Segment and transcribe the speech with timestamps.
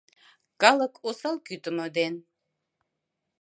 [0.61, 2.13] Калык осал кӱтымӧ ден